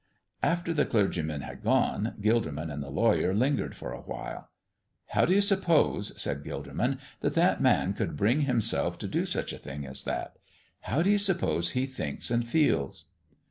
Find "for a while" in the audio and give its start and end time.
3.75-4.49